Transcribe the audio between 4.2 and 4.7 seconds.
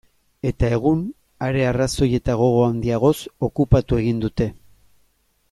dute.